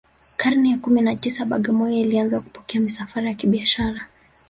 karne 0.37 0.69
ya 0.69 0.77
kumi 0.77 1.01
na 1.01 1.15
tisa 1.15 1.45
bagamoyo 1.45 1.97
ilianza 1.97 2.41
kupokea 2.41 2.81
misafara 2.81 3.27
ya 3.27 3.33
kibiashara 3.33 4.01